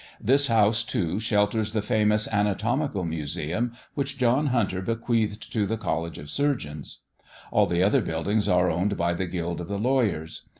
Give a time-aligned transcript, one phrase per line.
[0.19, 6.17] This house, too, shelters the famous Anatomical Museum which John Hunter bequeathed to the College
[6.17, 7.01] of Surgeons.
[7.51, 10.49] All the other buildings are owned by the guild of the lawyers.